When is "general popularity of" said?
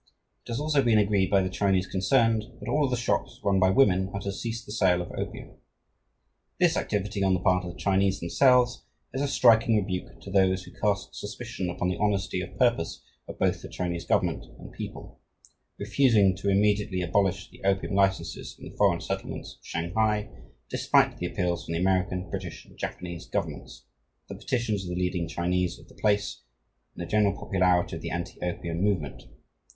27.07-28.01